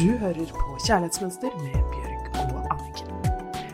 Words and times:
Du 0.00 0.14
hører 0.16 0.46
på 0.56 0.78
Kjærlighetsmønster 0.86 1.52
med 1.60 1.74
Bjørg 1.92 2.28
og 2.40 2.60
Anniken. 2.72 3.08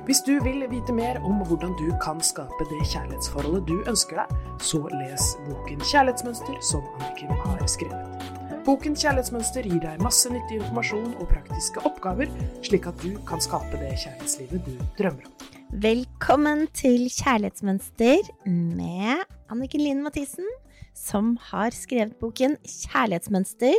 Hvis 0.08 0.24
du 0.26 0.32
vil 0.42 0.64
vite 0.72 0.90
mer 0.92 1.20
om 1.22 1.44
hvordan 1.46 1.76
du 1.78 1.84
kan 2.02 2.18
skape 2.18 2.64
det 2.66 2.80
kjærlighetsforholdet 2.90 3.68
du 3.68 3.76
ønsker 3.86 4.18
deg, 4.18 4.32
så 4.58 4.80
les 4.90 5.26
boken 5.44 5.84
Kjærlighetsmønster 5.86 6.56
som 6.66 6.82
Anniken 6.96 7.30
har 7.44 7.62
skrevet. 7.70 8.26
Boken 8.66 8.98
Kjærlighetsmønster 8.98 9.68
gir 9.70 9.78
deg 9.84 10.02
masse 10.02 10.32
nyttig 10.32 10.58
informasjon 10.58 11.12
og 11.12 11.30
praktiske 11.30 11.84
oppgaver, 11.86 12.32
slik 12.66 12.88
at 12.90 12.98
du 13.04 13.12
kan 13.28 13.44
skape 13.46 13.78
det 13.78 13.92
kjærlighetslivet 13.94 14.66
du 14.66 14.74
drømmer 14.98 15.30
om. 15.30 15.52
Velkommen 15.86 16.66
til 16.74 17.06
Kjærlighetsmønster 17.20 18.32
med 18.50 19.22
Anniken 19.46 19.84
Lien 19.84 20.02
Mathisen, 20.02 20.50
som 20.90 21.36
har 21.52 21.70
skrevet 21.70 22.18
boken 22.18 22.58
Kjærlighetsmønster 22.66 23.78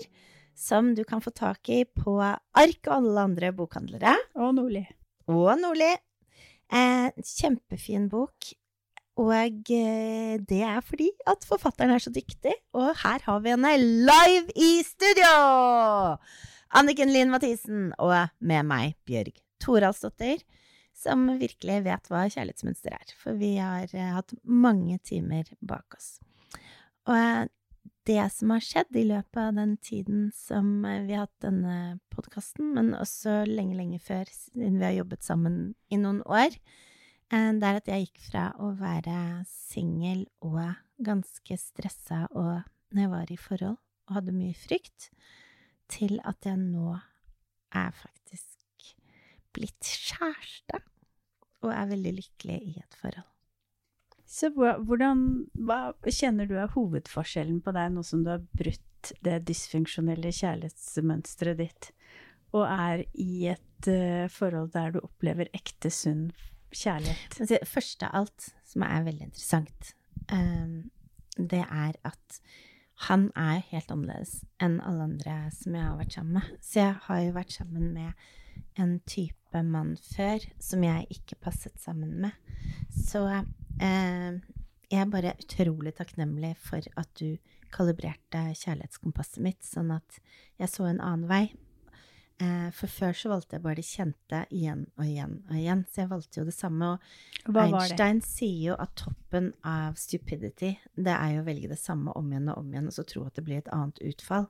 som 0.58 0.94
du 0.98 1.04
kan 1.06 1.22
få 1.22 1.32
tak 1.36 1.70
i 1.70 1.84
på 1.86 2.18
Ark 2.18 2.90
og 2.90 2.94
alle 2.96 3.26
andre 3.30 3.54
bokhandlere. 3.56 4.16
Og 4.42 4.56
Nordli. 4.58 4.84
Og 5.30 5.52
Nordli. 5.62 5.92
Eh, 6.74 7.12
kjempefin 7.22 8.10
bok. 8.12 8.52
Og 9.18 9.72
eh, 9.74 10.38
det 10.38 10.62
er 10.62 10.84
fordi 10.86 11.10
at 11.30 11.46
forfatteren 11.48 11.94
er 11.96 12.04
så 12.04 12.14
dyktig. 12.14 12.54
Og 12.78 12.92
her 13.04 13.24
har 13.26 13.42
vi 13.42 13.54
henne 13.54 13.74
live 13.82 14.54
i 14.54 14.82
studio! 14.86 15.34
Anniken 16.78 17.14
Lien 17.14 17.32
Mathisen 17.32 17.92
og 18.04 18.14
med 18.44 18.68
meg, 18.68 18.98
Bjørg 19.08 19.38
Toralsdottir, 19.64 20.42
som 20.98 21.24
virkelig 21.40 21.80
vet 21.86 22.10
hva 22.12 22.26
kjærlighetsmønster 22.28 22.98
er. 22.98 23.14
For 23.22 23.38
vi 23.40 23.56
har 23.62 23.88
eh, 23.94 24.14
hatt 24.18 24.36
mange 24.44 25.00
timer 25.06 25.48
bak 25.62 25.98
oss. 25.98 26.18
Og 27.08 27.16
eh, 27.16 27.46
det 28.08 28.24
som 28.32 28.52
har 28.54 28.64
skjedd 28.64 28.96
i 28.96 29.06
løpet 29.10 29.40
av 29.42 29.56
den 29.58 29.76
tiden 29.84 30.28
som 30.36 30.86
eh, 30.88 31.04
vi 31.08 31.16
har 31.16 31.26
hatt 31.28 31.44
denne 31.44 32.00
podkasten, 32.14 32.72
men 32.78 32.94
også 32.96 33.42
lenge, 33.50 33.76
lenge 33.78 34.00
før, 34.04 34.30
siden 34.32 34.80
vi 34.80 34.88
har 34.88 34.96
jobbet 34.96 35.28
sammen 35.28 35.58
i 35.92 36.00
noen 36.00 36.22
år, 36.24 36.56
eh, 37.34 37.52
det 37.60 37.68
er 37.68 37.82
at 37.82 37.92
jeg 37.92 38.08
gikk 38.08 38.24
fra 38.30 38.48
å 38.64 38.72
være 38.80 39.18
singel 39.50 40.26
og 40.46 40.64
ganske 41.04 41.60
stressa 41.62 42.26
og 42.32 42.64
når 42.96 43.04
jeg 43.04 43.14
var 43.14 43.32
i 43.34 43.40
forhold 43.42 43.78
og 44.08 44.16
hadde 44.22 44.36
mye 44.36 44.56
frykt, 44.56 45.10
til 45.92 46.18
at 46.28 46.48
jeg 46.48 46.60
nå 46.60 46.96
er 47.76 47.96
faktisk 47.96 48.94
blitt 49.56 49.88
kjæreste 49.88 50.80
og 51.66 51.74
er 51.74 51.90
veldig 51.92 52.14
lykkelig 52.22 52.60
i 52.72 52.78
et 52.80 53.02
forhold. 53.02 53.37
Så 54.38 54.52
hvordan, 54.54 55.22
hva 55.66 55.96
kjenner 56.06 56.50
du 56.50 56.58
er 56.62 56.70
hovedforskjellen 56.76 57.62
på 57.66 57.74
deg 57.74 57.96
nå 57.96 58.04
som 58.06 58.22
du 58.26 58.36
har 58.36 58.44
brutt 58.60 59.14
det 59.26 59.40
dysfunksjonelle 59.48 60.30
kjærlighetsmønsteret 60.36 61.62
ditt, 61.62 61.90
og 62.54 62.68
er 62.68 63.04
i 63.18 63.48
et 63.54 63.90
uh, 63.90 64.28
forhold 64.32 64.70
der 64.76 64.94
du 64.94 65.02
opplever 65.02 65.50
ekte, 65.58 65.90
sunn 65.94 66.30
kjærlighet? 66.70 67.40
Altså, 67.42 67.62
først 67.66 68.06
av 68.06 68.22
alt, 68.22 68.50
som 68.68 68.86
er 68.86 69.08
veldig 69.08 69.30
interessant, 69.32 69.94
um, 70.30 70.80
det 71.38 71.64
er 71.66 71.98
at 72.08 72.42
han 73.08 73.28
er 73.38 73.62
helt 73.70 73.92
annerledes 73.94 74.40
enn 74.64 74.80
alle 74.82 75.06
andre 75.06 75.36
som 75.54 75.76
jeg 75.78 75.86
har 75.86 75.98
vært 76.00 76.18
sammen 76.18 76.40
med. 76.40 76.54
Så 76.66 76.82
jeg 76.82 76.96
har 77.08 77.24
jo 77.24 77.36
vært 77.36 77.54
sammen 77.54 77.92
med 77.94 78.78
en 78.82 78.98
type 79.06 79.62
mann 79.66 79.96
før 80.02 80.46
som 80.62 80.86
jeg 80.86 81.06
ikke 81.14 81.38
passet 81.46 81.78
sammen 81.82 82.16
med. 82.26 82.34
Så 82.90 83.22
jeg 83.84 85.02
er 85.02 85.12
bare 85.12 85.36
utrolig 85.38 85.94
takknemlig 85.98 86.54
for 86.64 86.84
at 87.00 87.10
du 87.20 87.38
kalibrerte 87.74 88.44
kjærlighetskompasset 88.56 89.42
mitt, 89.44 89.64
sånn 89.66 89.92
at 89.96 90.20
jeg 90.62 90.72
så 90.72 90.88
en 90.88 91.02
annen 91.04 91.28
vei. 91.30 91.46
Eh, 92.38 92.68
for 92.70 92.86
før 92.86 93.16
så 93.18 93.32
valgte 93.32 93.58
jeg 93.58 93.64
bare 93.64 93.80
det 93.80 93.88
kjente 93.88 94.44
igjen 94.54 94.84
og 95.00 95.08
igjen 95.08 95.40
og 95.48 95.56
igjen, 95.58 95.80
så 95.90 96.04
jeg 96.04 96.12
valgte 96.12 96.40
jo 96.40 96.46
det 96.46 96.54
samme. 96.54 96.92
Og 97.50 97.58
Einstein 97.64 98.22
sier 98.22 98.60
jo 98.68 98.76
at 98.78 98.94
toppen 99.00 99.50
av 99.66 99.98
stupidity, 99.98 100.76
det 100.94 101.16
er 101.16 101.34
jo 101.34 101.42
å 101.42 101.48
velge 101.48 101.72
det 101.72 101.80
samme 101.82 102.14
om 102.20 102.30
igjen 102.30 102.52
og 102.54 102.62
om 102.62 102.70
igjen, 102.70 102.92
og 102.92 102.94
så 102.94 103.08
tro 103.10 103.26
at 103.26 103.40
det 103.40 103.46
blir 103.48 103.64
et 103.64 103.74
annet 103.74 104.04
utfall. 104.06 104.46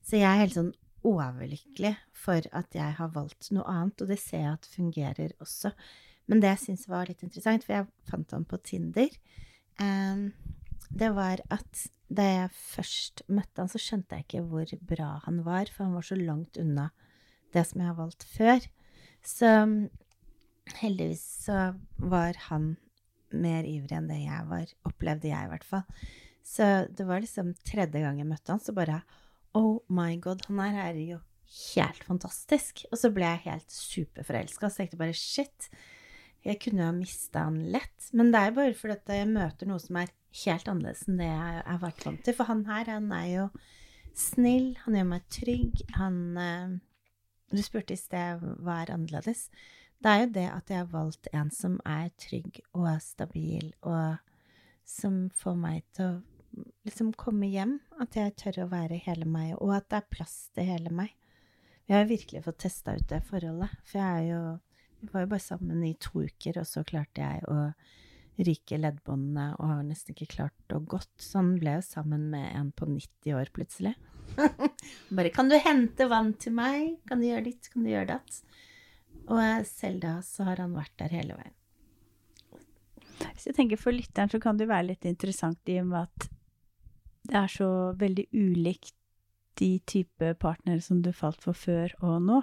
Så 0.00 0.16
jeg 0.16 0.30
er 0.30 0.42
helt 0.46 0.56
sånn 0.56 0.72
overlykkelig 1.06 1.92
for 2.16 2.48
at 2.56 2.74
jeg 2.74 2.96
har 2.98 3.12
valgt 3.14 3.52
noe 3.52 3.68
annet, 3.68 4.00
og 4.00 4.10
det 4.10 4.18
ser 4.22 4.46
jeg 4.46 4.56
at 4.56 4.72
fungerer 4.72 5.36
også. 5.44 5.74
Men 6.26 6.42
det 6.42 6.52
jeg 6.54 6.62
syns 6.64 6.86
var 6.90 7.08
litt 7.08 7.22
interessant, 7.22 7.64
for 7.66 7.76
jeg 7.76 7.88
fant 8.10 8.34
han 8.34 8.46
på 8.48 8.58
Tinder, 8.66 9.12
um, 9.78 10.30
det 10.90 11.10
var 11.14 11.42
at 11.54 11.86
da 12.06 12.24
jeg 12.26 12.54
først 12.54 13.24
møtte 13.26 13.62
han, 13.62 13.70
så 13.70 13.80
skjønte 13.82 14.18
jeg 14.18 14.26
ikke 14.26 14.44
hvor 14.46 14.72
bra 14.86 15.10
han 15.24 15.42
var, 15.46 15.70
for 15.72 15.86
han 15.86 15.96
var 15.96 16.06
så 16.06 16.18
langt 16.18 16.58
unna 16.62 16.90
det 17.54 17.64
som 17.66 17.82
jeg 17.82 17.90
har 17.90 17.98
valgt 17.98 18.26
før. 18.30 18.66
Så 19.26 19.50
heldigvis 20.80 21.24
så 21.46 21.72
var 21.98 22.38
han 22.48 22.74
mer 23.34 23.66
ivrig 23.66 23.96
enn 23.96 24.10
det 24.10 24.20
jeg 24.22 24.46
var, 24.50 24.70
opplevde 24.86 25.30
jeg 25.32 25.46
i 25.46 25.50
hvert 25.50 25.66
fall. 25.66 25.86
Så 26.46 26.86
det 26.94 27.06
var 27.08 27.22
liksom 27.22 27.54
tredje 27.66 28.02
gang 28.02 28.20
jeg 28.20 28.28
møtte 28.28 28.54
han, 28.54 28.62
så 28.62 28.74
bare 28.74 29.02
Oh 29.56 29.80
my 29.88 30.14
god, 30.22 30.44
han 30.46 30.76
her 30.76 30.92
er 30.92 31.00
jo 31.00 31.18
helt 31.72 32.02
fantastisk. 32.06 32.84
Og 32.92 33.00
så 33.00 33.10
ble 33.14 33.26
jeg 33.26 33.46
helt 33.48 33.72
superforelska, 33.72 34.68
så 34.68 34.82
tenkte 34.82 34.96
jeg 34.96 35.02
bare 35.02 35.16
shit. 35.16 35.68
Jeg 36.46 36.60
kunne 36.62 36.84
jo 36.84 36.90
ha 36.90 36.94
mista 36.94 37.46
han 37.48 37.58
lett, 37.74 38.10
men 38.14 38.30
det 38.30 38.40
er 38.40 38.54
bare 38.54 38.74
fordi 38.78 38.94
at 38.94 39.14
jeg 39.18 39.30
møter 39.32 39.66
noe 39.66 39.82
som 39.82 39.98
er 39.98 40.12
helt 40.44 40.68
annerledes 40.70 41.06
enn 41.08 41.18
det 41.18 41.30
jeg 41.30 41.62
har 41.66 41.80
vært 41.82 42.04
vant 42.06 42.22
til. 42.26 42.36
For 42.38 42.50
han 42.50 42.62
her, 42.68 42.90
han 42.92 43.08
er 43.16 43.26
jo 43.32 43.46
snill, 44.16 44.68
han 44.84 44.98
gjør 44.98 45.08
meg 45.10 45.26
trygg, 45.32 45.82
han 45.98 46.20
eh, 46.40 46.76
Du 47.54 47.60
spurte 47.62 47.94
i 47.94 47.98
sted 47.98 48.42
hva 48.42 48.80
er 48.82 48.90
annerledes. 48.94 49.46
Det 50.02 50.12
er 50.12 50.22
jo 50.24 50.30
det 50.34 50.46
at 50.50 50.70
jeg 50.70 50.82
har 50.82 50.88
valgt 50.92 51.28
en 51.32 51.50
som 51.54 51.76
er 51.86 52.08
trygg 52.20 52.58
og 52.74 52.88
stabil, 53.02 53.70
og 53.86 54.18
som 54.86 55.26
får 55.34 55.54
meg 55.60 55.84
til 55.96 56.08
å 56.08 56.64
liksom 56.86 57.12
komme 57.18 57.48
hjem. 57.50 57.78
At 58.02 58.18
jeg 58.18 58.34
tør 58.42 58.64
å 58.64 58.70
være 58.72 58.98
hele 59.06 59.28
meg, 59.30 59.54
og 59.60 59.76
at 59.78 59.88
det 59.90 60.00
er 60.00 60.12
plass 60.14 60.36
til 60.54 60.68
hele 60.68 60.92
meg. 60.94 61.14
Jeg 61.86 62.00
har 62.00 62.10
virkelig 62.10 62.42
fått 62.44 62.64
testa 62.66 62.96
ut 62.96 63.06
det 63.10 63.22
forholdet, 63.28 63.78
for 63.86 64.02
jeg 64.02 64.22
er 64.22 64.26
jo 64.26 64.40
vi 65.00 65.08
var 65.12 65.24
jo 65.24 65.30
bare 65.34 65.44
sammen 65.44 65.84
i 65.84 65.94
to 66.00 66.24
uker, 66.26 66.60
og 66.60 66.66
så 66.68 66.84
klarte 66.86 67.22
jeg 67.22 67.44
å 67.50 67.70
ryke 68.46 68.78
leddbåndene 68.80 69.46
og 69.56 69.70
har 69.70 69.84
nesten 69.86 70.12
ikke 70.12 70.34
klart 70.34 70.74
å 70.74 70.82
gått. 70.84 71.12
Så 71.20 71.40
han 71.40 71.54
ble 71.60 71.78
jo 71.78 71.84
sammen 71.86 72.28
med 72.32 72.50
en 72.52 72.72
på 72.76 72.88
90 72.88 73.36
år 73.38 73.52
plutselig. 73.56 73.94
bare 75.16 75.30
'Kan 75.30 75.48
du 75.48 75.56
hente 75.56 76.08
vann 76.08 76.34
til 76.34 76.52
meg? 76.52 76.98
Kan 77.08 77.20
du 77.20 77.28
gjøre 77.28 77.48
ditt? 77.48 77.70
Kan 77.72 77.84
du 77.84 77.90
gjøre 77.90 78.18
datt?' 78.18 78.42
Og 79.26 79.66
selv 79.66 80.00
da 80.00 80.18
så 80.22 80.44
har 80.46 80.60
han 80.62 80.76
vært 80.76 80.94
der 80.98 81.14
hele 81.14 81.38
veien. 81.38 81.54
Hvis 83.32 83.48
jeg 83.48 83.56
tenker 83.56 83.80
For 83.80 83.94
lytteren 83.94 84.30
så 84.30 84.38
kan 84.42 84.58
det 84.60 84.68
være 84.68 84.92
litt 84.92 85.06
interessant 85.08 85.58
i 85.72 85.80
og 85.80 85.88
med 85.90 86.04
at 86.04 86.28
det 87.26 87.38
er 87.40 87.50
så 87.50 87.70
veldig 87.98 88.28
ulikt 88.32 88.94
de 89.58 89.78
type 89.88 90.34
partnere 90.38 90.84
som 90.84 91.00
du 91.02 91.10
falt 91.16 91.40
for 91.42 91.56
før 91.56 91.94
og 92.04 92.20
nå. 92.22 92.42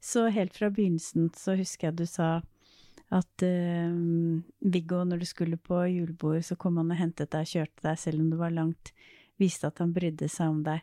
Så 0.00 0.28
helt 0.32 0.54
fra 0.56 0.70
begynnelsen 0.70 1.30
så 1.36 1.56
husker 1.58 1.90
jeg 1.90 1.98
du 2.00 2.06
sa 2.08 2.30
at 3.14 3.42
uh, 3.46 3.94
Viggo, 4.60 5.02
når 5.04 5.22
du 5.22 5.26
skulle 5.28 5.56
på 5.56 5.84
julebord, 5.86 6.42
så 6.44 6.56
kom 6.58 6.80
han 6.80 6.90
og 6.90 6.98
hentet 6.98 7.30
deg 7.30 7.46
og 7.46 7.52
kjørte 7.52 7.86
deg 7.86 8.00
selv 8.02 8.22
om 8.22 8.30
det 8.32 8.40
var 8.40 8.54
langt. 8.54 8.92
Viste 9.38 9.70
at 9.70 9.82
han 9.82 9.94
brydde 9.94 10.28
seg 10.32 10.50
om 10.50 10.62
deg. 10.66 10.82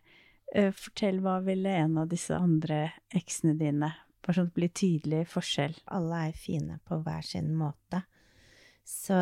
Uh, 0.53 0.71
fortell, 0.75 1.19
hva 1.23 1.39
ville 1.43 1.75
en 1.83 1.99
av 2.03 2.07
disse 2.11 2.37
andre 2.37 2.85
eksene 3.15 3.57
dine? 3.59 3.91
Bare 4.23 4.37
sånn 4.37 4.47
at 4.47 4.53
det 4.53 4.61
blir 4.61 4.71
tydelig 4.79 5.25
forskjell. 5.33 5.75
Alle 5.91 6.21
er 6.29 6.39
fine 6.39 6.79
på 6.87 7.01
hver 7.03 7.27
sin 7.27 7.51
måte. 7.59 8.05
Så 8.87 9.19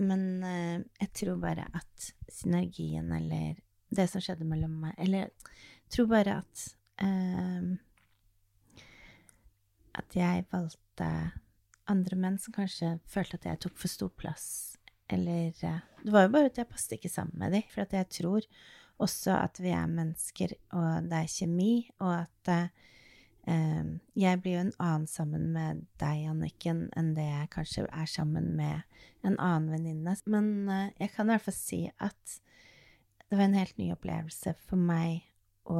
Men 0.00 0.22
uh, 0.40 0.80
jeg 1.00 1.10
tror 1.12 1.36
bare 1.42 1.66
at 1.76 2.12
synergien, 2.32 3.12
eller 3.12 3.58
det 3.92 4.06
som 4.08 4.22
skjedde 4.22 4.46
mellom 4.46 4.76
meg 4.84 4.94
Eller 5.02 5.26
jeg 5.26 5.90
tror 5.92 6.06
bare 6.12 6.36
at 6.40 6.66
at 10.00 10.16
jeg 10.16 10.48
valgte 10.52 11.08
andre 11.90 12.18
menn 12.18 12.36
som 12.40 12.54
kanskje 12.54 12.96
følte 13.10 13.40
at 13.40 13.48
jeg 13.48 13.62
tok 13.64 13.78
for 13.78 13.92
stor 13.92 14.12
plass. 14.18 14.50
Eller 15.10 15.50
eh, 15.66 15.80
Det 16.04 16.12
var 16.14 16.26
jo 16.26 16.34
bare 16.36 16.50
at 16.50 16.60
jeg 16.60 16.70
passet 16.70 16.98
ikke 16.98 17.12
sammen 17.12 17.38
med 17.40 17.56
dem. 17.56 17.66
For 17.72 17.84
at 17.84 17.96
jeg 17.96 18.08
tror 18.20 18.46
også 19.00 19.34
at 19.38 19.60
vi 19.62 19.72
er 19.74 19.88
mennesker, 19.90 20.54
og 20.76 21.08
det 21.08 21.22
er 21.22 21.32
kjemi, 21.32 21.72
og 22.04 22.12
at 22.20 22.52
eh, 23.48 23.88
jeg 24.20 24.42
blir 24.42 24.58
jo 24.58 24.66
en 24.66 24.76
annen 24.78 25.08
sammen 25.10 25.48
med 25.54 25.86
deg, 26.02 26.26
Anniken, 26.30 26.84
enn 26.98 27.14
det 27.16 27.26
jeg 27.26 27.50
kanskje 27.54 27.86
er 27.88 28.10
sammen 28.10 28.52
med 28.58 28.84
en 29.26 29.38
annen 29.38 29.70
venninne. 29.72 30.14
Men 30.26 30.52
eh, 30.68 30.92
jeg 31.00 31.14
kan 31.16 31.28
i 31.28 31.34
hvert 31.34 31.48
fall 31.48 31.56
si 31.56 31.82
at 31.96 32.38
det 33.30 33.38
var 33.38 33.46
en 33.46 33.58
helt 33.58 33.78
ny 33.78 33.90
opplevelse 33.94 34.54
for 34.66 34.80
meg 34.80 35.24
å 35.70 35.78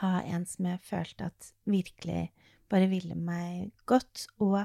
ha 0.00 0.12
en 0.24 0.46
som 0.48 0.68
jeg 0.68 0.82
følte 0.84 1.28
at 1.30 1.50
virkelig 1.68 2.30
bare 2.70 2.90
ville 2.90 3.16
meg 3.18 3.72
godt, 3.88 4.26
og 4.42 4.62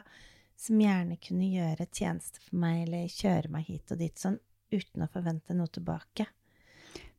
som 0.61 0.81
gjerne 0.81 1.17
kunne 1.21 1.49
gjøre 1.49 1.89
tjeneste 1.89 2.41
for 2.43 2.59
meg 2.61 2.83
eller 2.85 3.09
kjøre 3.09 3.49
meg 3.53 3.65
hit 3.69 3.93
og 3.93 4.01
dit 4.01 4.21
sånn 4.21 4.37
uten 4.71 5.03
å 5.03 5.09
forvente 5.11 5.55
noe 5.57 5.71
tilbake. 5.73 6.27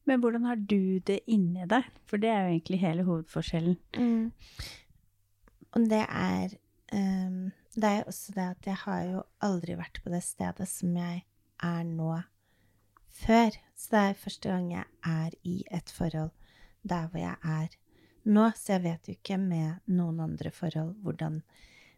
Men 0.08 0.22
hvordan 0.22 0.46
har 0.48 0.58
du 0.58 0.98
det 1.06 1.20
inni 1.30 1.66
deg? 1.70 1.86
For 2.10 2.22
det 2.22 2.30
er 2.30 2.44
jo 2.44 2.54
egentlig 2.54 2.80
hele 2.82 3.06
hovedforskjellen. 3.06 3.76
Mm. 3.98 4.30
Og 5.72 5.88
det 5.88 6.02
er 6.04 6.56
um, 6.92 7.52
Det 7.72 7.88
er 7.88 8.08
også 8.10 8.34
det 8.36 8.46
at 8.50 8.66
jeg 8.68 8.78
har 8.82 9.04
jo 9.08 9.20
aldri 9.40 9.78
vært 9.78 10.02
på 10.04 10.10
det 10.12 10.20
stedet 10.26 10.66
som 10.68 10.96
jeg 10.98 11.22
er 11.64 11.84
nå, 11.88 12.18
før. 13.22 13.56
Så 13.78 13.94
det 13.94 14.02
er 14.02 14.18
første 14.24 14.50
gang 14.50 14.66
jeg 14.74 14.84
er 15.08 15.36
i 15.48 15.62
et 15.72 15.90
forhold 15.90 16.34
der 16.82 17.06
hvor 17.08 17.22
jeg 17.22 17.36
er 17.46 17.78
nå, 18.24 18.46
så 18.56 18.76
jeg 18.76 18.84
vet 18.86 19.08
jo 19.08 19.16
ikke 19.16 19.38
med 19.40 19.82
noen 19.90 20.22
andre 20.24 20.52
forhold 20.54 20.94
hvordan 21.04 21.40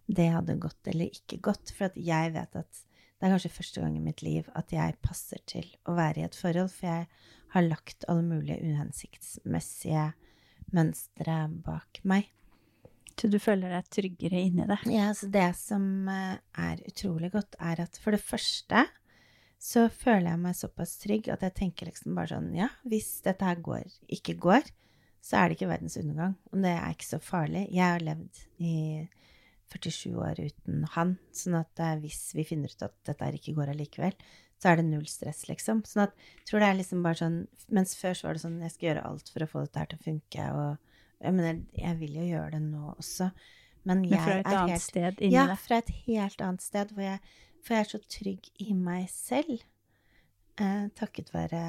det 0.06 0.28
hadde 0.34 0.58
gått 0.60 0.90
eller 0.92 1.12
ikke 1.12 1.40
gått. 1.44 1.72
For 1.74 1.88
at 1.88 1.96
jeg 2.00 2.34
vet 2.34 2.58
at 2.60 2.82
det 3.18 3.28
er 3.28 3.32
kanskje 3.32 3.54
første 3.54 3.80
gang 3.80 3.96
i 3.96 4.04
mitt 4.04 4.22
liv 4.24 4.48
at 4.58 4.72
jeg 4.74 4.98
passer 5.04 5.40
til 5.48 5.68
å 5.88 5.94
være 5.96 6.20
i 6.20 6.26
et 6.26 6.36
forhold, 6.36 6.72
for 6.74 6.90
jeg 6.90 7.06
har 7.54 7.66
lagt 7.68 8.06
alle 8.10 8.24
mulige 8.26 8.60
uhensiktsmessige 8.60 10.10
mønstre 10.74 11.38
bak 11.64 12.02
meg. 12.08 12.28
Så 13.14 13.30
du 13.30 13.38
føler 13.38 13.70
deg 13.70 13.90
tryggere 13.94 14.40
inni 14.42 14.66
det? 14.66 14.80
Ja, 14.90 15.12
så 15.14 15.28
det 15.30 15.52
som 15.56 16.08
eh, 16.10 16.40
er 16.58 16.82
utrolig 16.88 17.30
godt, 17.32 17.54
er 17.62 17.84
at 17.84 17.98
for 18.02 18.16
det 18.16 18.22
første 18.24 18.82
så 19.64 19.86
føler 19.88 20.32
jeg 20.32 20.40
meg 20.42 20.56
såpass 20.58 20.96
trygg 21.00 21.30
at 21.32 21.44
jeg 21.46 21.54
tenker 21.56 21.88
liksom 21.88 22.18
bare 22.18 22.34
sånn 22.34 22.50
Ja, 22.58 22.68
hvis 22.84 23.22
dette 23.24 23.46
her 23.46 23.62
går, 23.64 23.86
ikke 24.12 24.34
går, 24.42 24.66
så 25.24 25.40
er 25.40 25.48
det 25.48 25.56
ikke 25.56 25.70
verdens 25.70 25.96
undergang. 26.00 26.34
Og 26.52 26.64
det 26.64 26.72
er 26.76 26.94
ikke 26.94 27.08
så 27.08 27.20
farlig. 27.22 27.66
Jeg 27.72 27.84
har 27.84 28.04
levd 28.04 28.40
i 28.60 28.74
47 29.72 30.12
år 30.20 30.40
uten 30.44 30.84
han, 30.94 31.14
sånn 31.34 31.56
at 31.58 31.80
hvis 32.02 32.26
vi 32.36 32.44
finner 32.46 32.70
ut 32.70 32.84
at 32.84 32.94
dette 33.08 33.30
ikke 33.38 33.56
går 33.56 33.72
allikevel, 33.72 34.14
så 34.60 34.70
er 34.70 34.80
det 34.80 34.86
null 34.86 35.06
stress, 35.10 35.42
liksom. 35.48 35.82
Sånn 35.88 36.06
at 36.06 36.14
jeg 36.16 36.48
tror 36.50 36.62
det 36.62 36.68
er 36.68 36.78
liksom 36.78 37.02
bare 37.04 37.20
sånn 37.20 37.38
Mens 37.74 37.94
før 37.98 38.16
så 38.16 38.28
var 38.28 38.36
det 38.36 38.42
sånn 38.44 38.60
jeg 38.62 38.72
skal 38.74 38.86
gjøre 38.90 39.04
alt 39.08 39.30
for 39.32 39.44
å 39.44 39.48
få 39.48 39.64
dette 39.64 39.80
her 39.80 39.88
til 39.90 39.98
å 39.98 40.04
funke, 40.04 40.46
og 40.52 41.24
jeg 41.24 41.36
mener, 41.36 41.60
jeg 41.80 41.98
vil 42.02 42.18
jo 42.18 42.24
gjøre 42.28 42.50
det 42.52 42.60
nå 42.66 42.90
også. 42.92 43.30
Men 43.88 44.02
jeg 44.04 44.18
Men 44.18 44.24
fra 44.26 44.34
et 44.36 44.48
er 44.50 44.58
annet 44.58 44.74
helt 44.74 44.84
sted 44.84 45.22
inni 45.24 45.36
Ja, 45.36 45.56
fra 45.60 45.78
et 45.80 45.92
helt 46.04 46.44
annet 46.44 46.64
sted, 46.64 46.92
hvor 46.92 47.06
jeg, 47.06 47.32
for 47.64 47.76
jeg 47.76 47.84
er 47.84 47.90
så 47.90 48.00
trygg 48.16 48.50
i 48.60 48.76
meg 48.76 49.08
selv, 49.12 49.64
eh, 50.60 50.86
takket 51.00 51.32
være 51.32 51.62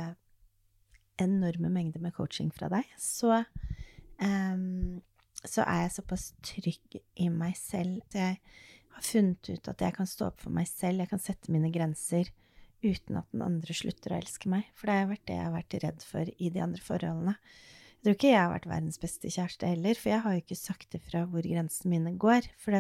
enorme 1.22 1.72
mengder 1.72 2.04
med 2.04 2.16
coaching 2.16 2.52
fra 2.54 2.70
deg, 2.72 2.88
så, 3.00 3.44
um, 4.22 5.02
så 5.44 5.66
er 5.66 5.86
jeg 5.86 5.98
såpass 5.98 6.30
trygg 6.46 7.00
i 7.22 7.30
meg 7.32 7.56
selv 7.60 8.02
at 8.06 8.18
jeg 8.20 8.40
har 8.96 9.06
funnet 9.06 9.52
ut 9.52 9.70
at 9.72 9.84
jeg 9.84 9.96
kan 9.98 10.10
stå 10.10 10.32
opp 10.32 10.44
for 10.44 10.56
meg 10.56 10.68
selv, 10.70 11.04
jeg 11.04 11.12
kan 11.12 11.24
sette 11.24 11.54
mine 11.54 11.72
grenser 11.74 12.32
uten 12.86 13.18
at 13.20 13.32
den 13.34 13.44
andre 13.46 13.76
slutter 13.76 14.14
å 14.14 14.20
elske 14.20 14.50
meg. 14.52 14.68
For 14.78 14.90
det 14.90 15.00
har 15.00 15.10
vært 15.10 15.26
det 15.28 15.38
jeg 15.38 15.48
har 15.48 15.56
vært 15.56 15.78
redd 15.84 16.06
for 16.06 16.30
i 16.38 16.52
de 16.54 16.62
andre 16.64 16.86
forholdene. 16.86 17.36
Jeg 17.96 18.04
tror 18.06 18.18
ikke 18.20 18.32
jeg 18.32 18.42
har 18.42 18.52
vært 18.54 18.70
verdens 18.70 19.02
beste 19.02 19.32
kjæreste 19.34 19.70
heller, 19.72 19.98
for 19.98 20.12
jeg 20.12 20.22
har 20.22 20.36
jo 20.36 20.44
ikke 20.44 20.60
sagt 20.60 20.98
ifra 20.98 21.24
hvor 21.32 21.46
grensene 21.48 21.96
mine 21.96 22.14
går. 22.22 22.50
For 22.62 22.78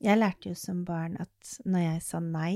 jeg 0.00 0.20
lærte 0.20 0.52
jo 0.52 0.56
som 0.56 0.84
barn 0.88 1.18
at 1.20 1.56
når 1.66 1.84
jeg 1.84 2.04
sa 2.06 2.22
nei, 2.24 2.54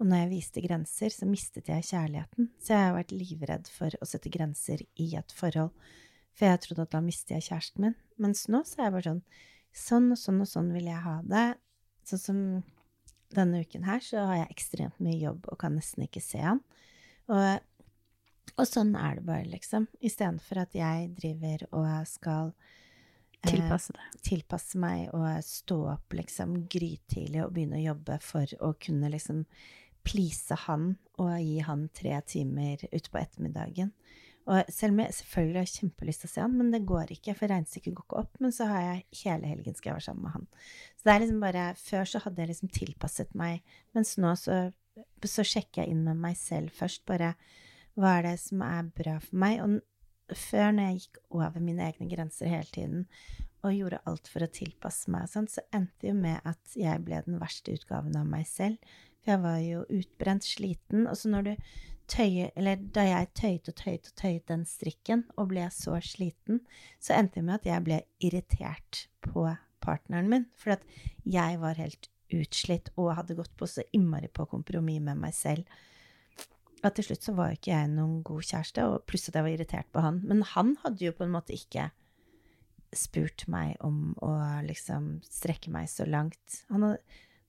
og 0.00 0.08
når 0.08 0.24
jeg 0.24 0.30
viste 0.32 0.62
grenser, 0.64 1.12
så 1.14 1.28
mistet 1.28 1.68
jeg 1.70 1.86
kjærligheten. 1.86 2.48
Så 2.58 2.74
jeg 2.74 2.88
har 2.88 2.96
vært 2.96 3.14
livredd 3.14 3.68
for 3.70 3.94
å 4.00 4.08
sette 4.08 4.32
grenser 4.32 4.82
i 5.00 5.12
et 5.18 5.34
forhold, 5.36 5.70
for 6.32 6.48
jeg 6.48 6.62
trodde 6.64 6.86
at 6.86 6.94
da 6.94 7.02
mister 7.04 7.36
jeg 7.36 7.50
kjæresten 7.50 7.86
min. 7.86 7.98
Mens 8.22 8.46
nå 8.50 8.62
så 8.66 8.80
er 8.80 8.88
jeg 8.88 8.96
bare 8.98 9.10
sånn 9.10 9.24
Sånn 9.72 10.10
og 10.12 10.18
sånn 10.20 10.42
og 10.44 10.48
sånn 10.50 10.66
vil 10.74 10.84
jeg 10.84 11.00
ha 11.00 11.14
det. 11.24 11.46
Sånn 12.04 12.20
som 12.20 12.40
denne 13.32 13.62
uken 13.64 13.86
her, 13.88 14.02
så 14.04 14.26
har 14.28 14.42
jeg 14.42 14.50
ekstremt 14.52 14.98
mye 15.00 15.16
jobb 15.16 15.46
og 15.48 15.56
kan 15.62 15.72
nesten 15.78 16.04
ikke 16.04 16.20
se 16.20 16.42
han. 16.44 16.60
Og, 17.32 17.62
og 18.52 18.66
sånn 18.68 18.92
er 19.00 19.16
det 19.16 19.24
bare, 19.30 19.46
liksom. 19.48 19.86
Istedenfor 20.04 20.60
at 20.66 20.76
jeg 20.76 21.08
driver 21.16 21.64
og 21.70 21.88
skal 22.10 22.52
Tilpasse 23.42 23.94
det. 23.96 24.08
tilpasse 24.22 24.78
meg 24.78 25.08
og 25.16 25.26
stå 25.42 25.78
opp 25.96 26.14
liksom 26.14 26.54
grytidlig 26.70 27.42
og 27.42 27.54
begynne 27.56 27.80
å 27.80 27.86
jobbe 27.88 28.18
for 28.22 28.52
å 28.62 28.72
kunne 28.78 29.10
liksom 29.10 29.44
please 30.06 30.54
han 30.66 30.92
og 31.22 31.32
gi 31.38 31.58
han 31.66 31.88
tre 31.94 32.18
timer 32.26 32.84
utpå 32.90 33.18
ettermiddagen. 33.20 33.92
Og 34.50 34.70
selv 34.74 34.96
om 34.96 35.02
jeg 35.04 35.14
selvfølgelig 35.14 35.60
har 35.60 35.70
kjempelyst 35.70 36.24
til 36.24 36.28
å 36.28 36.32
se 36.32 36.42
han, 36.42 36.54
men 36.58 36.72
det 36.74 36.82
går 36.86 37.12
ikke, 37.14 37.34
for 37.38 37.52
regnestykket 37.52 37.94
går 37.94 38.06
ikke 38.08 38.22
opp. 38.24 38.40
Men 38.42 38.54
så 38.54 38.66
har 38.70 38.86
jeg 38.86 39.20
hele 39.22 39.50
helgen 39.52 39.76
skal 39.78 39.92
jeg 39.92 39.98
være 40.00 40.06
sammen 40.08 40.26
med 40.26 40.34
han. 40.34 40.46
Så 40.98 41.06
det 41.06 41.12
er 41.12 41.22
liksom 41.22 41.44
bare 41.44 41.66
Før 41.78 42.08
så 42.10 42.22
hadde 42.24 42.42
jeg 42.42 42.50
liksom 42.50 42.72
tilpasset 42.74 43.36
meg, 43.38 43.76
mens 43.94 44.16
nå 44.18 44.32
så, 44.40 44.58
så 45.22 45.46
sjekker 45.46 45.84
jeg 45.84 45.94
inn 45.94 46.02
med 46.08 46.18
meg 46.24 46.34
selv 46.40 46.74
først. 46.74 47.04
Bare 47.06 47.36
hva 47.94 48.16
er 48.18 48.30
det 48.30 48.36
som 48.42 48.62
er 48.66 48.90
bra 48.96 49.18
for 49.22 49.38
meg? 49.44 49.62
Og 49.62 49.78
før, 50.38 50.72
når 50.74 50.88
jeg 50.88 51.00
gikk 51.02 51.22
over 51.34 51.62
mine 51.62 51.86
egne 51.88 52.08
grenser 52.10 52.50
hele 52.50 52.68
tiden, 52.74 53.06
og 53.62 53.76
gjorde 53.76 54.02
alt 54.10 54.28
for 54.30 54.42
å 54.42 54.50
tilpasse 54.50 55.12
meg 55.12 55.28
og 55.28 55.32
sånn, 55.32 55.48
så 55.50 55.62
endte 55.74 56.10
jo 56.10 56.16
med 56.18 56.42
at 56.48 56.76
jeg 56.78 57.02
ble 57.06 57.20
den 57.26 57.38
verste 57.42 57.74
utgaven 57.76 58.16
av 58.18 58.26
meg 58.26 58.46
selv. 58.50 58.78
For 59.22 59.34
jeg 59.34 59.42
var 59.44 59.58
jo 59.62 59.82
utbrent, 60.00 60.46
sliten. 60.46 61.06
Og 61.06 61.18
så 61.18 61.30
når 61.30 61.46
du 61.46 61.54
tøyer 62.12 62.50
Eller 62.58 62.80
da 62.92 63.04
jeg 63.06 63.28
tøyet 63.38 63.68
og 63.70 63.76
tøyet 63.78 64.08
og 64.10 64.16
tøyet 64.18 64.48
den 64.50 64.64
strikken, 64.68 65.22
og 65.38 65.52
ble 65.52 65.68
så 65.72 65.94
sliten, 66.04 66.60
så 67.00 67.14
endte 67.16 67.38
det 67.38 67.46
med 67.46 67.60
at 67.60 67.68
jeg 67.70 67.84
ble 67.86 68.00
irritert 68.20 69.04
på 69.24 69.46
partneren 69.80 70.28
min. 70.28 70.48
For 70.58 70.74
at 70.74 70.82
jeg 71.24 71.60
var 71.62 71.78
helt 71.78 72.10
utslitt 72.32 72.90
og 72.96 73.14
hadde 73.16 73.38
gått 73.38 73.54
på 73.56 73.68
så 73.70 73.84
innmari 73.94 74.28
på 74.32 74.48
kompromiss 74.50 75.04
med 75.06 75.22
meg 75.22 75.36
selv. 75.36 75.80
At 76.82 76.96
til 76.98 77.06
slutt 77.06 77.26
så 77.26 77.34
var 77.38 77.50
jo 77.50 77.60
ikke 77.60 77.74
jeg 77.74 77.90
noen 77.92 78.22
god 78.26 78.46
kjæreste, 78.48 78.84
og 78.90 79.04
pluss 79.06 79.28
at 79.30 79.36
jeg 79.38 79.46
var 79.46 79.54
irritert 79.54 79.90
på 79.94 80.02
han. 80.02 80.18
Men 80.26 80.42
han 80.54 80.74
hadde 80.82 81.06
jo 81.06 81.14
på 81.14 81.26
en 81.26 81.34
måte 81.34 81.54
ikke 81.54 81.90
spurt 82.92 83.46
meg 83.50 83.76
om 83.84 84.12
å 84.20 84.32
liksom 84.66 85.20
strekke 85.24 85.70
meg 85.72 85.88
så 85.90 86.06
langt. 86.08 86.62
Hadde, 86.72 86.96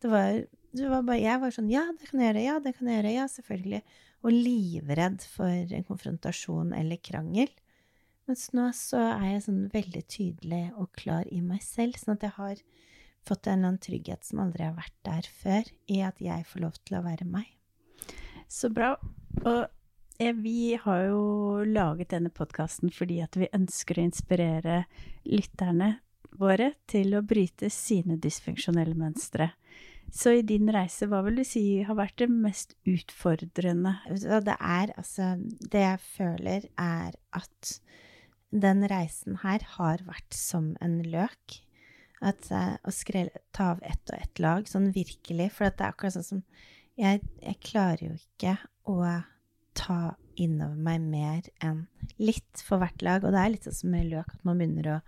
det 0.04 0.12
var, 0.12 0.38
det 0.76 0.92
var 0.92 1.04
bare 1.08 1.20
Jeg 1.22 1.42
var 1.42 1.56
sånn 1.56 1.72
Ja, 1.72 1.88
det 1.98 2.10
kan 2.10 2.22
jeg 2.22 2.32
gjøre. 2.32 2.46
Ja, 2.46 2.60
det 2.64 2.76
kan 2.78 2.90
jeg 2.90 3.02
gjøre. 3.02 3.16
Ja, 3.18 3.28
selvfølgelig. 3.32 3.82
Og 4.24 4.38
livredd 4.38 5.26
for 5.34 5.76
en 5.80 5.90
konfrontasjon 5.90 6.72
eller 6.78 7.02
krangel. 7.04 7.52
Mens 8.30 8.46
nå 8.56 8.70
så 8.78 9.02
er 9.18 9.34
jeg 9.34 9.46
sånn 9.50 9.64
veldig 9.74 10.04
tydelig 10.08 10.64
og 10.80 10.94
klar 10.96 11.28
i 11.28 11.42
meg 11.44 11.60
selv, 11.66 11.98
sånn 12.00 12.16
at 12.16 12.24
jeg 12.24 12.36
har 12.38 12.62
fått 13.28 13.48
en 13.48 13.58
eller 13.58 13.74
annen 13.74 13.84
trygghet 13.84 14.24
som 14.28 14.40
aldri 14.44 14.64
har 14.64 14.78
vært 14.78 14.96
der 15.04 15.28
før, 15.42 15.68
i 15.92 16.00
at 16.08 16.22
jeg 16.24 16.48
får 16.48 16.64
lov 16.64 16.80
til 16.84 17.00
å 17.00 17.04
være 17.04 17.28
meg. 17.28 17.50
Så 18.48 18.70
bra. 18.72 18.94
Og 19.42 19.66
eh, 20.20 20.36
vi 20.38 20.75
har 20.80 21.08
jo 21.08 21.63
laget 21.66 22.13
denne 22.13 22.32
podkasten 22.34 22.94
fordi 22.94 23.20
at 23.25 23.38
vi 23.40 23.52
ønsker 23.56 23.98
å 24.00 24.08
inspirere 24.08 24.84
lytterne 25.25 25.98
våre 26.40 26.74
til 26.90 27.16
å 27.18 27.25
bryte 27.25 27.70
sine 27.74 28.18
dysfunksjonelle 28.22 28.98
mønstre. 28.98 29.52
Så 30.13 30.36
i 30.38 30.46
din 30.46 30.70
reise, 30.74 31.08
hva 31.10 31.24
vil 31.25 31.40
du 31.40 31.44
si 31.48 31.82
har 31.88 31.98
vært 31.98 32.20
det 32.22 32.30
mest 32.30 32.75
utfordrende? 32.90 33.96
Det 34.13 34.58
er 34.60 34.94
altså 34.98 35.34
Det 35.42 35.82
jeg 35.82 36.02
føler, 36.06 36.68
er 36.78 37.16
at 37.34 37.78
den 38.54 38.86
reisen 38.86 39.40
her 39.42 39.63
har 39.78 40.04
vært 40.06 40.36
som 40.38 40.75
en 40.86 41.00
løk. 41.02 41.60
At 42.24 42.46
eh, 42.54 42.75
å 42.86 42.94
skrelle, 42.94 43.42
ta 43.52 43.74
av 43.74 43.82
ett 43.84 44.13
og 44.13 44.20
ett 44.20 44.40
lag, 44.40 44.70
sånn 44.70 44.92
virkelig. 44.96 45.50
For 45.56 45.68
det 45.68 45.82
er 45.82 45.90
akkurat 45.90 46.16
sånn 46.16 46.30
som 46.30 46.44
jeg, 47.00 47.24
jeg 47.42 47.58
klarer 47.66 48.06
jo 48.06 48.13
ikke 48.20 48.54
å 48.90 48.98
ta 49.78 50.16
innover 50.40 50.78
meg 50.78 51.02
mer 51.02 51.48
enn 51.63 51.86
litt 52.22 52.62
for 52.66 52.82
hvert 52.82 53.02
lag. 53.06 53.24
Og 53.24 53.34
det 53.34 53.42
er 53.42 53.54
litt 53.54 53.68
sånn 53.68 53.80
som 53.80 53.94
med 53.94 54.10
løk, 54.12 54.34
at 54.34 54.46
man 54.48 54.60
begynner 54.62 54.90
å 54.96 55.00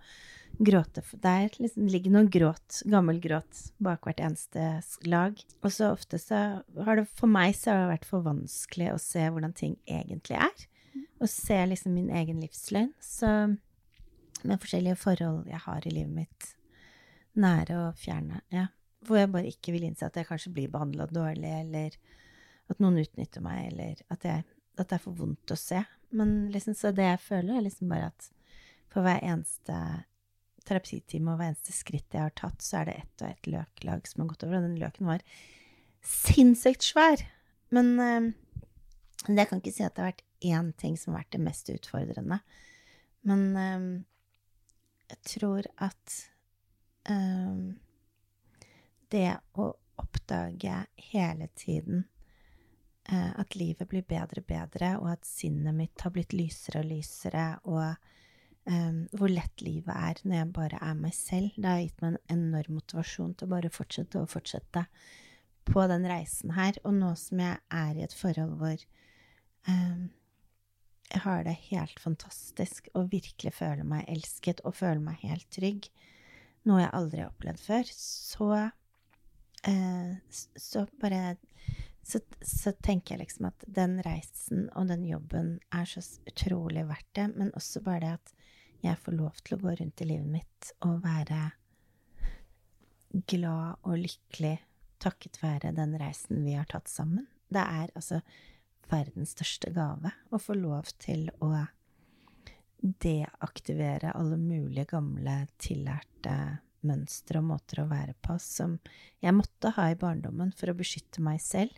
gråte. 0.58 1.02
For 1.04 1.20
der 1.22 1.50
liksom 1.60 1.88
ligger 1.90 2.14
noe 2.14 2.30
gråt, 2.32 2.80
gammel 2.88 3.20
gråt 3.22 3.66
bak 3.82 4.06
hvert 4.06 4.22
eneste 4.22 4.80
lag. 5.08 5.38
Og 5.62 5.74
så 5.74 5.90
ofte 5.92 6.20
så 6.22 6.42
har 6.86 7.00
det 7.00 7.06
for 7.18 7.30
meg 7.30 7.56
så 7.58 7.72
har 7.72 7.84
det 7.84 7.92
vært 7.96 8.08
for 8.08 8.26
vanskelig 8.26 8.92
å 8.94 9.02
se 9.02 9.26
hvordan 9.26 9.56
ting 9.56 9.76
egentlig 9.84 10.40
er. 10.46 10.66
Og 11.20 11.28
se 11.32 11.58
liksom 11.68 11.96
min 11.96 12.12
egen 12.14 12.40
livsløgn. 12.42 12.92
Så 13.02 13.32
med 14.46 14.60
forskjellige 14.62 15.00
forhold 15.00 15.48
jeg 15.50 15.62
har 15.64 15.86
i 15.86 15.92
livet 15.92 16.14
mitt, 16.22 16.52
nære 17.36 17.76
og 17.88 17.98
fjerne, 18.00 18.40
ja, 18.52 18.68
hvor 19.04 19.18
jeg 19.20 19.32
bare 19.32 19.50
ikke 19.50 19.74
vil 19.74 19.84
innse 19.88 20.06
at 20.06 20.16
jeg 20.16 20.28
kanskje 20.28 20.52
blir 20.54 20.70
behandla 20.72 21.08
dårlig, 21.10 21.50
eller 21.64 21.96
at 22.70 22.80
noen 22.82 22.98
utnytter 23.02 23.44
meg, 23.44 23.68
eller 23.70 24.00
at, 24.12 24.24
jeg, 24.26 24.44
at 24.76 24.88
det 24.88 24.98
er 24.98 25.04
for 25.04 25.18
vondt 25.18 25.54
å 25.54 25.58
se. 25.58 25.82
Men 26.16 26.48
liksom, 26.54 26.76
så 26.78 26.92
det 26.94 27.06
jeg 27.06 27.22
føler, 27.22 27.56
er 27.56 27.66
liksom 27.66 27.92
bare 27.92 28.10
at 28.12 28.28
for 28.92 29.06
hver 29.06 29.22
eneste 29.22 29.76
terapitime 30.66 31.32
og 31.32 31.40
hver 31.40 31.52
eneste 31.52 31.74
skritt 31.74 32.14
jeg 32.14 32.24
har 32.24 32.34
tatt, 32.38 32.62
så 32.64 32.80
er 32.80 32.88
det 32.88 32.96
ett 33.02 33.22
og 33.22 33.28
ett 33.30 33.50
løklag 33.52 34.08
som 34.10 34.22
har 34.22 34.32
gått 34.32 34.46
over. 34.46 34.58
Og 34.58 34.66
den 34.66 34.80
løken 34.80 35.10
var 35.10 35.24
sinnssykt 36.06 36.86
svær. 36.86 37.22
Men 37.74 37.92
øh, 38.00 38.28
jeg 39.28 39.48
kan 39.48 39.62
ikke 39.62 39.74
si 39.74 39.86
at 39.86 39.94
det 39.96 40.04
har 40.04 40.12
vært 40.12 40.26
én 40.46 40.72
ting 40.78 40.98
som 40.98 41.14
har 41.14 41.24
vært 41.24 41.36
det 41.36 41.42
mest 41.46 41.70
utfordrende. 41.72 42.40
Men 43.26 43.46
øh, 43.62 43.86
jeg 45.10 45.22
tror 45.36 45.70
at 45.82 46.18
øh, 47.10 47.74
det 49.14 49.28
å 49.54 49.70
oppdage 49.96 50.82
hele 51.12 51.48
tiden 51.56 52.04
at 53.06 53.54
livet 53.54 53.86
blir 53.86 54.02
bedre 54.02 54.42
og 54.42 54.48
bedre, 54.48 54.88
og 54.98 55.12
at 55.12 55.26
sinnet 55.28 55.76
mitt 55.76 56.02
har 56.02 56.10
blitt 56.10 56.32
lysere 56.34 56.80
og 56.82 56.88
lysere, 56.90 57.44
og 57.70 57.94
um, 58.66 59.04
hvor 59.16 59.30
lett 59.30 59.62
livet 59.62 59.92
er 59.94 60.20
når 60.24 60.36
jeg 60.40 60.50
bare 60.56 60.80
er 60.82 60.98
meg 60.98 61.14
selv. 61.16 61.54
Det 61.56 61.70
har 61.70 61.84
gitt 61.84 62.02
meg 62.02 62.16
en 62.16 62.36
enorm 62.38 62.80
motivasjon 62.80 63.34
til 63.36 63.48
å 63.48 63.54
bare 63.54 63.72
fortsette 63.72 64.20
og 64.20 64.32
fortsette 64.32 64.84
på 65.66 65.86
den 65.90 66.06
reisen 66.10 66.54
her. 66.56 66.78
Og 66.84 66.96
nå 66.98 67.12
som 67.20 67.42
jeg 67.42 67.60
er 67.80 67.98
i 67.98 68.04
et 68.06 68.16
forhold 68.16 68.56
hvor 68.60 68.86
um, 69.70 70.08
jeg 71.06 71.22
har 71.22 71.46
det 71.46 71.56
helt 71.68 72.02
fantastisk 72.02 72.90
og 72.98 73.12
virkelig 73.12 73.54
føler 73.54 73.86
meg 73.86 74.08
elsket 74.10 74.64
og 74.66 74.74
føler 74.80 75.02
meg 75.02 75.22
helt 75.22 75.46
trygg, 75.54 75.86
noe 76.66 76.82
jeg 76.82 76.94
aldri 76.98 77.22
har 77.22 77.30
opplevd 77.30 77.62
før, 77.62 77.90
så 77.94 78.48
uh, 78.66 80.14
så 80.58 80.86
bare 81.02 81.36
så, 82.06 82.20
så, 82.40 82.72
tenker 82.72 83.14
jeg 83.14 83.24
liksom 83.24 83.48
at 83.48 83.64
den 83.66 83.98
reisen 84.06 84.68
og 84.78 84.86
den 84.92 85.02
jobben 85.08 85.56
er 85.74 85.88
så 85.90 86.02
utrolig 86.28 86.84
verdt 86.86 87.08
det, 87.18 87.26
men 87.34 87.54
også 87.58 87.82
bare 87.82 88.02
det 88.04 88.12
at 88.20 88.34
jeg 88.84 89.00
får 89.02 89.16
lov 89.16 89.38
til 89.42 89.56
å 89.56 89.62
gå 89.64 89.72
rundt 89.80 90.02
i 90.04 90.06
livet 90.12 90.28
mitt 90.30 90.72
og 90.86 91.00
være 91.02 91.40
glad 93.26 93.80
og 93.82 93.96
lykkelig 93.98 94.56
takket 95.02 95.40
være 95.42 95.72
den 95.76 95.96
reisen 95.98 96.44
vi 96.44 96.54
har 96.54 96.68
tatt 96.70 96.90
sammen. 96.90 97.26
Det 97.48 97.62
er 97.62 97.90
altså 97.96 98.20
verdens 98.90 99.34
største 99.34 99.72
gave 99.74 100.12
å 100.30 100.38
få 100.38 100.54
lov 100.58 100.92
til 101.02 101.26
å 101.42 101.50
deaktivere 103.02 104.12
alle 104.14 104.38
mulige 104.38 104.86
gamle, 104.92 105.40
tillærte 105.58 106.36
mønstre 106.86 107.40
og 107.40 107.48
måter 107.48 107.82
å 107.82 107.88
være 107.90 108.14
på 108.22 108.36
som 108.42 108.76
jeg 109.24 109.34
måtte 109.34 109.72
ha 109.74 109.88
i 109.90 109.98
barndommen 109.98 110.52
for 110.54 110.70
å 110.70 110.76
beskytte 110.78 111.24
meg 111.24 111.40
selv, 111.42 111.74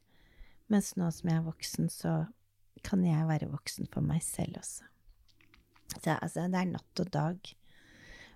mens 0.72 0.94
nå 0.98 1.08
som 1.14 1.30
jeg 1.30 1.40
er 1.40 1.46
voksen, 1.46 1.88
så 1.92 2.12
kan 2.84 3.02
jeg 3.04 3.28
være 3.28 3.50
voksen 3.50 3.88
for 3.92 4.04
meg 4.04 4.22
selv 4.24 4.60
også. 4.60 4.86
Så 5.96 6.14
altså, 6.14 6.46
det 6.52 6.60
er 6.60 6.70
natt 6.70 7.02
og 7.02 7.10
dag. 7.12 7.52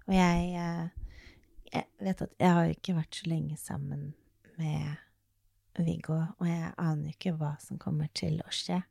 Og 0.08 0.14
jeg, 0.16 0.46
eh, 0.58 1.34
jeg 1.72 1.88
vet 2.00 2.24
at 2.24 2.36
jeg 2.40 2.56
har 2.58 2.72
ikke 2.72 2.96
vært 2.96 3.18
så 3.20 3.28
lenge 3.30 3.58
sammen 3.60 4.08
med 4.58 4.96
Viggo, 5.78 6.18
og 6.38 6.48
jeg 6.48 6.72
aner 6.80 7.12
ikke 7.12 7.36
hva 7.38 7.54
som 7.62 7.80
kommer 7.80 8.10
til 8.16 8.40
å 8.42 8.50
skje. 8.52 8.82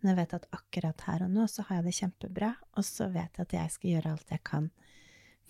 Men 0.00 0.12
jeg 0.12 0.20
vet 0.20 0.36
at 0.36 0.50
akkurat 0.56 1.06
her 1.06 1.24
og 1.26 1.32
nå 1.34 1.46
så 1.50 1.64
har 1.68 1.80
jeg 1.80 1.88
det 1.88 1.96
kjempebra, 1.98 2.52
og 2.76 2.86
så 2.86 3.10
vet 3.12 3.36
jeg 3.36 3.48
at 3.48 3.56
jeg 3.56 3.74
skal 3.76 3.94
gjøre 3.94 4.14
alt 4.14 4.34
jeg 4.34 4.44
kan 4.46 4.70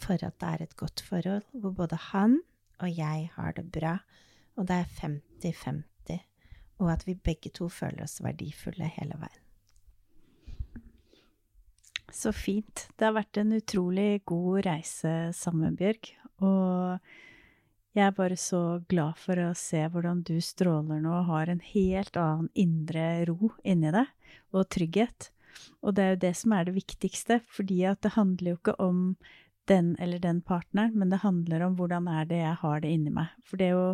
for 0.00 0.20
at 0.24 0.38
det 0.40 0.48
er 0.48 0.64
et 0.64 0.76
godt 0.80 1.02
forhold, 1.04 1.44
hvor 1.52 1.74
både 1.76 1.98
han 2.10 2.40
og 2.80 2.88
jeg 2.96 3.28
har 3.34 3.52
det 3.52 3.66
bra, 3.72 3.98
og 4.56 4.68
det 4.68 4.76
er 4.80 4.94
50-50, 5.00 5.82
og 6.80 6.90
at 6.94 7.06
vi 7.06 7.14
begge 7.14 7.52
to 7.54 7.68
føler 7.72 8.04
oss 8.06 8.20
verdifulle 8.24 8.88
hele 8.96 9.18
veien. 9.20 9.40
Så 12.10 12.32
fint. 12.34 12.88
Det 12.98 13.06
har 13.06 13.14
vært 13.14 13.38
en 13.38 13.54
utrolig 13.54 14.22
god 14.26 14.64
reise 14.66 15.12
sammen, 15.36 15.76
Bjørg. 15.78 16.10
Og 16.42 16.98
jeg 17.94 18.06
er 18.06 18.16
bare 18.16 18.38
så 18.38 18.80
glad 18.90 19.18
for 19.18 19.38
å 19.42 19.50
se 19.58 19.82
hvordan 19.90 20.24
du 20.26 20.36
stråler 20.42 21.02
nå 21.02 21.12
og 21.20 21.28
har 21.30 21.50
en 21.50 21.62
helt 21.72 22.18
annen 22.18 22.50
indre 22.58 23.06
ro 23.30 23.52
inni 23.62 23.92
deg, 23.94 24.10
og 24.54 24.66
trygghet. 24.74 25.30
Og 25.82 25.94
det 25.96 26.04
er 26.04 26.12
jo 26.14 26.22
det 26.26 26.34
som 26.38 26.54
er 26.56 26.66
det 26.66 26.76
viktigste, 26.76 27.40
fordi 27.50 27.82
at 27.90 28.02
det 28.04 28.14
handler 28.16 28.54
jo 28.54 28.60
ikke 28.60 28.76
om 28.82 29.00
den 29.70 29.94
eller 30.02 30.20
den 30.22 30.40
partneren, 30.42 30.96
men 30.98 31.12
det 31.12 31.22
handler 31.24 31.64
om 31.66 31.76
hvordan 31.78 32.08
er 32.10 32.26
det 32.28 32.42
jeg 32.42 32.56
har 32.62 32.82
det 32.82 32.90
inni 32.94 33.12
meg. 33.14 33.30
For 33.46 33.60
det 33.60 33.70
å 33.76 33.86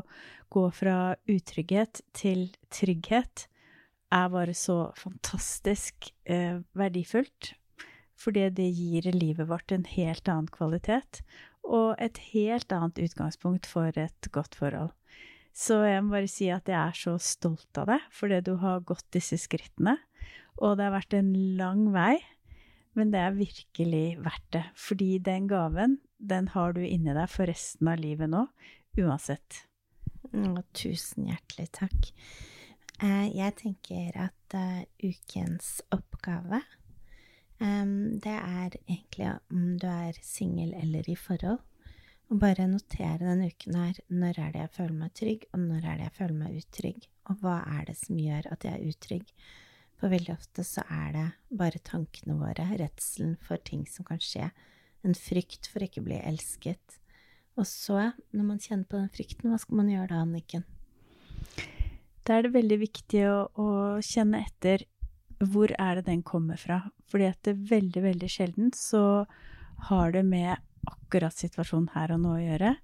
gå 0.52 0.64
fra 0.74 0.96
utrygghet 1.28 2.02
til 2.16 2.48
trygghet 2.72 3.46
er 4.14 4.32
bare 4.32 4.54
så 4.56 4.92
fantastisk 4.98 6.10
eh, 6.24 6.62
verdifullt. 6.78 7.54
Fordi 8.16 8.48
det 8.56 8.70
gir 8.72 9.10
livet 9.12 9.48
vårt 9.50 9.72
en 9.74 9.84
helt 9.90 10.28
annen 10.28 10.48
kvalitet, 10.48 11.20
og 11.66 11.98
et 12.00 12.18
helt 12.32 12.72
annet 12.72 13.00
utgangspunkt 13.02 13.66
for 13.68 13.92
et 13.98 14.30
godt 14.32 14.56
forhold. 14.56 14.94
Så 15.56 15.80
jeg 15.88 16.04
må 16.04 16.14
bare 16.14 16.30
si 16.30 16.48
at 16.52 16.68
jeg 16.68 16.76
er 16.76 16.96
så 16.96 17.16
stolt 17.22 17.80
av 17.80 17.88
deg 17.88 18.08
fordi 18.12 18.42
du 18.44 18.54
har 18.60 18.84
gått 18.84 19.06
disse 19.16 19.38
skrittene. 19.40 19.96
Og 20.60 20.76
det 20.76 20.86
har 20.86 20.94
vært 20.94 21.16
en 21.16 21.32
lang 21.58 21.88
vei, 21.92 22.16
men 22.96 23.12
det 23.12 23.20
er 23.22 23.36
virkelig 23.36 24.04
verdt 24.24 24.50
det. 24.56 24.64
Fordi 24.80 25.10
den 25.24 25.48
gaven, 25.50 25.98
den 26.18 26.50
har 26.54 26.74
du 26.76 26.82
inni 26.84 27.14
deg 27.16 27.30
for 27.30 27.48
resten 27.50 27.92
av 27.92 28.00
livet 28.00 28.32
nå, 28.32 28.46
uansett. 28.98 29.62
Å, 30.32 30.64
tusen 30.76 31.28
hjertelig 31.30 31.68
takk. 31.76 32.10
Eh, 33.04 33.28
jeg 33.36 33.54
tenker 33.60 34.16
at 34.24 34.56
uh, 34.56 34.82
ukens 35.04 35.78
oppgave 35.94 36.64
det 37.56 38.34
er 38.36 38.74
egentlig 38.84 39.30
om 39.50 39.78
du 39.80 39.86
er 39.88 40.16
singel 40.22 40.74
eller 40.76 41.08
i 41.08 41.16
forhold. 41.16 41.60
Og 42.28 42.40
bare 42.42 42.66
notere 42.66 43.22
denne 43.22 43.48
uken 43.48 43.76
her 43.78 44.00
når 44.08 44.40
er 44.42 44.52
det 44.52 44.60
jeg 44.64 44.72
føler 44.74 44.96
meg 44.98 45.14
trygg, 45.14 45.44
og 45.52 45.60
når 45.60 45.84
er 45.84 45.96
det 45.96 46.08
jeg 46.08 46.16
føler 46.16 46.34
meg 46.40 46.56
utrygg, 46.58 47.06
og 47.30 47.36
hva 47.40 47.60
er 47.78 47.84
det 47.86 47.96
som 48.00 48.18
gjør 48.18 48.48
at 48.50 48.66
jeg 48.66 48.74
er 48.74 48.90
utrygg. 48.90 49.30
For 49.96 50.12
veldig 50.12 50.34
ofte 50.34 50.64
så 50.66 50.84
er 50.92 51.12
det 51.14 51.26
bare 51.56 51.80
tankene 51.84 52.36
våre, 52.36 52.68
redselen 52.76 53.36
for 53.44 53.60
ting 53.64 53.86
som 53.88 54.06
kan 54.08 54.20
skje, 54.20 54.50
en 55.06 55.16
frykt 55.16 55.68
for 55.72 55.84
ikke 55.84 56.02
å 56.02 56.08
bli 56.08 56.18
elsket. 56.20 56.98
Og 57.56 57.64
så, 57.68 58.10
når 58.36 58.44
man 58.44 58.60
kjenner 58.60 58.84
på 58.88 58.98
den 58.98 59.12
frykten, 59.12 59.48
hva 59.48 59.60
skal 59.60 59.80
man 59.80 59.88
gjøre 59.92 60.10
da, 60.12 60.24
Anniken? 60.26 60.66
Da 62.26 62.36
er 62.36 62.44
det 62.44 62.56
veldig 62.56 62.78
viktig 62.82 63.22
å, 63.30 63.36
å 63.54 63.68
kjenne 64.04 64.42
etter 64.44 64.84
hvor 65.40 65.72
er 65.78 65.98
det 65.98 66.08
den 66.08 66.24
kommer 66.26 66.60
fra? 66.60 66.80
Fordi 67.08 67.28
at 67.30 67.40
det 67.46 67.56
veldig, 67.70 68.02
veldig 68.04 68.30
sjelden 68.32 68.72
så 68.76 69.24
har 69.88 70.12
det 70.12 70.24
med 70.26 70.56
akkurat 70.88 71.36
situasjonen 71.36 71.92
her 71.94 72.14
og 72.14 72.22
nå 72.24 72.34
å 72.34 72.42
gjøre. 72.42 72.74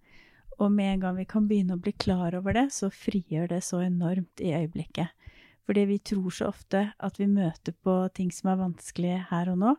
Og 0.61 0.73
med 0.73 0.93
en 0.93 1.05
gang 1.05 1.19
vi 1.19 1.29
kan 1.29 1.49
begynne 1.51 1.77
å 1.77 1.83
bli 1.83 1.95
klar 1.97 2.37
over 2.39 2.55
det, 2.57 2.69
så 2.75 2.91
frigjør 2.93 3.51
det 3.55 3.63
så 3.67 3.83
enormt 3.85 4.43
i 4.45 4.53
øyeblikket. 4.55 5.11
Fordi 5.69 5.85
vi 5.87 5.99
tror 6.03 6.35
så 6.35 6.49
ofte 6.51 6.89
at 6.99 7.21
vi 7.21 7.29
møter 7.31 7.75
på 7.85 7.95
ting 8.17 8.33
som 8.35 8.51
er 8.53 8.63
vanskelige 8.65 9.21
her 9.31 9.53
og 9.53 9.61
nå, 9.63 9.77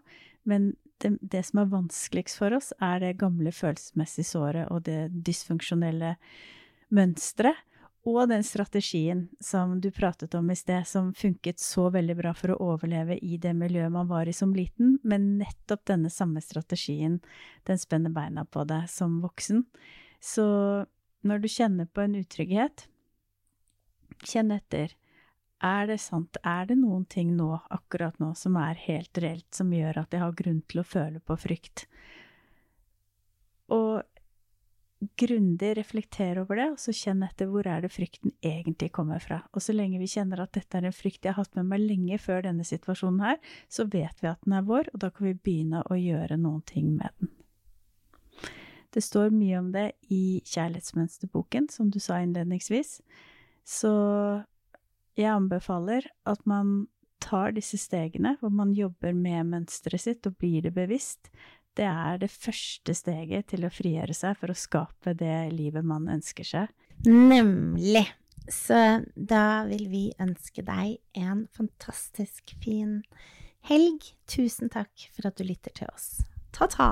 men 0.48 0.72
det, 1.04 1.18
det 1.20 1.44
som 1.48 1.60
er 1.64 1.72
vanskeligst 1.72 2.40
for 2.40 2.56
oss, 2.56 2.72
er 2.80 3.02
det 3.04 3.18
gamle 3.20 3.52
følelsesmessige 3.52 4.30
såret 4.30 4.72
og 4.72 4.86
det 4.88 5.10
dysfunksjonelle 5.28 6.16
mønsteret 6.94 7.60
og 8.04 8.28
den 8.28 8.44
strategien 8.44 9.30
som 9.40 9.78
du 9.82 9.88
pratet 9.96 10.36
om 10.36 10.50
i 10.52 10.56
sted, 10.60 10.84
som 10.88 11.14
funket 11.16 11.62
så 11.64 11.88
veldig 11.94 12.16
bra 12.20 12.34
for 12.36 12.52
å 12.52 12.74
overleve 12.74 13.16
i 13.24 13.38
det 13.40 13.54
miljøet 13.56 13.94
man 13.94 14.10
var 14.10 14.28
i 14.28 14.36
som 14.36 14.52
liten, 14.56 14.98
men 15.08 15.38
nettopp 15.40 15.86
denne 15.88 16.12
samme 16.12 16.44
strategien, 16.44 17.22
den 17.64 17.80
spenner 17.80 18.12
beina 18.12 18.44
på 18.44 18.66
deg 18.68 18.90
som 18.92 19.22
voksen. 19.24 19.64
Så 20.20 20.44
når 21.24 21.40
du 21.40 21.48
kjenner 21.48 21.88
på 21.88 22.04
en 22.04 22.18
utrygghet, 22.20 22.90
kjenn 24.28 24.52
etter. 24.52 24.92
Er 25.64 25.88
det 25.88 26.00
sant? 26.04 26.38
Er 26.44 26.66
det 26.68 26.76
noen 26.82 27.06
ting 27.08 27.36
nå, 27.38 27.54
akkurat 27.72 28.18
nå, 28.20 28.34
som 28.36 28.58
er 28.60 28.80
helt 28.84 29.18
reelt, 29.24 29.48
som 29.56 29.72
gjør 29.72 30.02
at 30.02 30.16
jeg 30.16 30.24
har 30.24 30.36
grunn 30.36 30.60
til 30.68 30.82
å 30.82 30.88
føle 30.88 31.22
på 31.24 31.38
frykt? 31.40 31.86
Og 33.72 34.04
grundig 35.20 35.74
reflektere 35.78 36.44
over 36.44 36.60
det, 36.60 36.68
og 36.74 36.82
så 36.84 36.94
kjenne 36.96 37.28
etter 37.28 37.50
hvor 37.52 37.68
er 37.68 37.84
det 37.84 37.92
frykten 37.94 38.34
egentlig 38.44 38.92
kommer 38.96 39.24
fra. 39.24 39.42
Og 39.56 39.64
så 39.64 39.76
lenge 39.76 40.00
vi 40.02 40.10
kjenner 40.12 40.44
at 40.44 40.54
dette 40.56 40.80
er 40.80 40.88
en 40.88 40.96
frykt 40.96 41.24
jeg 41.24 41.34
har 41.34 41.44
hatt 41.44 41.56
med 41.60 41.72
meg 41.72 41.84
lenge 41.84 42.20
før 42.22 42.44
denne 42.46 42.68
situasjonen 42.68 43.24
her, 43.24 43.40
så 43.72 43.88
vet 43.88 44.24
vi 44.24 44.32
at 44.32 44.44
den 44.46 44.58
er 44.60 44.68
vår, 44.68 44.92
og 44.94 45.04
da 45.04 45.12
kan 45.16 45.30
vi 45.30 45.36
begynne 45.36 45.84
å 45.88 46.00
gjøre 46.00 46.40
noen 46.40 46.64
ting 46.68 46.94
med 46.98 47.12
den. 47.20 47.32
Det 48.94 49.02
står 49.02 49.32
mye 49.34 49.60
om 49.60 49.72
det 49.74 49.88
i 50.14 50.40
Kjærlighetsmønsterboken, 50.46 51.72
som 51.74 51.90
du 51.90 51.98
sa 52.04 52.20
innledningsvis, 52.22 53.00
så 53.66 53.94
jeg 55.20 55.32
anbefaler 55.32 56.08
at 56.30 56.42
man 56.50 56.88
tar 57.24 57.54
disse 57.56 57.80
stegene 57.80 58.36
hvor 58.42 58.52
man 58.54 58.74
jobber 58.76 59.16
med 59.16 59.52
mønsteret 59.54 60.04
sitt 60.04 60.28
og 60.28 60.38
blir 60.42 60.66
det 60.66 60.74
bevisst, 60.76 61.32
det 61.78 61.88
er 61.90 62.20
det 62.22 62.30
første 62.30 62.94
steget 62.94 63.50
til 63.54 63.66
å 63.66 63.72
frigjøre 63.74 64.14
seg 64.18 64.38
for 64.38 64.54
å 64.54 64.58
skape 64.58 65.16
det 65.18 65.38
livet 65.56 65.86
man 65.86 66.10
ønsker 66.12 66.46
seg. 66.46 66.74
Nemlig. 67.08 68.06
Så 68.52 68.78
da 69.16 69.64
vil 69.70 69.88
vi 69.90 70.04
ønske 70.22 70.66
deg 70.68 71.00
en 71.18 71.48
fantastisk 71.56 72.54
fin 72.64 73.00
helg. 73.70 74.12
Tusen 74.30 74.70
takk 74.74 75.08
for 75.16 75.32
at 75.32 75.40
du 75.40 75.48
lytter 75.48 75.74
til 75.74 75.90
oss. 75.96 76.20
Ta-ta! 76.54 76.92